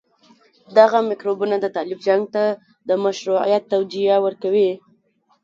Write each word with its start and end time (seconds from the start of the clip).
دغه 0.77 0.99
میکروبونه 1.09 1.55
د 1.59 1.65
طالب 1.75 1.99
جنګ 2.07 2.23
ته 2.35 2.43
د 2.89 2.91
مشروعيت 3.05 3.63
توجيه 3.73 4.15
ورکوي. 4.25 4.69